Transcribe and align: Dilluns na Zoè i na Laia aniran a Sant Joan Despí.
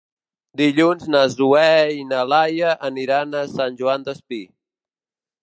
Dilluns 0.61 1.03
na 1.15 1.21
Zoè 1.33 1.75
i 1.97 2.01
na 2.13 2.23
Laia 2.31 2.73
aniran 2.91 3.39
a 3.43 3.45
Sant 3.53 3.79
Joan 3.83 4.09
Despí. 4.09 4.43